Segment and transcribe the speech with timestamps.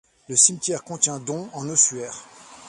[0.29, 2.25] Le cimetière contient dont en ossuaires.